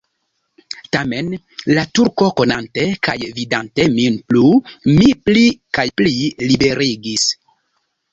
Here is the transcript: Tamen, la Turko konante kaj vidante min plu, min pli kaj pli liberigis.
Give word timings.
Tamen, 0.95 1.27
la 1.77 1.81
Turko 1.97 2.29
konante 2.39 2.85
kaj 3.07 3.15
vidante 3.39 3.85
min 3.97 4.17
plu, 4.31 4.47
min 4.95 5.19
pli 5.29 5.45
kaj 5.79 5.85
pli 6.01 6.15
liberigis. 6.53 7.29